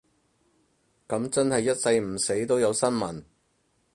[1.07, 3.23] 噉真係一世唔死都有新聞